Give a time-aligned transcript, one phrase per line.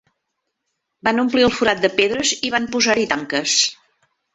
[1.09, 3.61] Van omplir el forat de pedres i van posar-hi tanques.